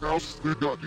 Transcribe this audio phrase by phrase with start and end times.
[0.00, 0.78] Girls, we got